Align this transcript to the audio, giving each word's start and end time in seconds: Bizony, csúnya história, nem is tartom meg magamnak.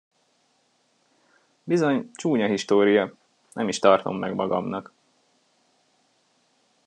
Bizony, 1.63 2.09
csúnya 2.13 2.47
história, 2.47 3.13
nem 3.53 3.67
is 3.67 3.79
tartom 3.79 4.17
meg 4.17 4.33
magamnak. 4.33 4.93